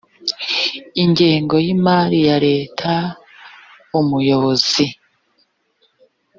ingengo 1.03 1.55
y 1.65 1.67
imari 1.75 2.17
ya 2.27 2.37
leta 2.47 2.91
umuyobozi 3.99 4.85